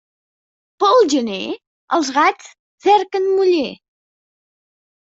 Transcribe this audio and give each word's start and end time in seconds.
Pel 0.83 1.05
gener 1.15 1.37
els 1.99 2.11
gats 2.17 2.51
cerquen 2.89 3.31
muller. 3.37 3.71